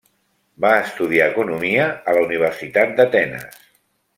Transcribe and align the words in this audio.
Va 0.63 0.71
estudiar 0.85 1.27
economia 1.33 1.85
a 2.13 2.17
la 2.19 2.25
Universitat 2.29 2.99
d'Atenes. 3.01 3.63